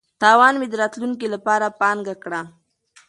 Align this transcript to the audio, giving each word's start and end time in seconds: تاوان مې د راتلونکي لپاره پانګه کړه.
تاوان 0.21 0.53
مې 0.59 0.67
د 0.69 0.73
راتلونکي 0.81 1.27
لپاره 1.35 1.75
پانګه 1.79 2.15
کړه. 2.23 2.41